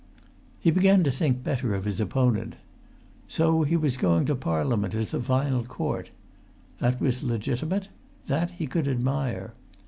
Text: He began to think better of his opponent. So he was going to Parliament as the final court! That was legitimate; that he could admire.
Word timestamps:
He 0.59 0.71
began 0.71 1.03
to 1.03 1.11
think 1.11 1.43
better 1.43 1.75
of 1.75 1.85
his 1.85 2.01
opponent. 2.01 2.55
So 3.27 3.61
he 3.61 3.77
was 3.77 3.97
going 3.97 4.25
to 4.25 4.35
Parliament 4.35 4.95
as 4.95 5.09
the 5.11 5.21
final 5.21 5.63
court! 5.63 6.09
That 6.79 6.99
was 6.99 7.21
legitimate; 7.21 7.89
that 8.25 8.49
he 8.49 8.65
could 8.65 8.87
admire. 8.87 9.53